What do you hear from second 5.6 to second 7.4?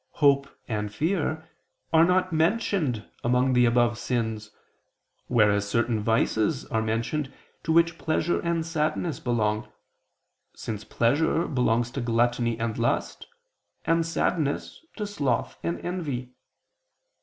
certain vices are mentioned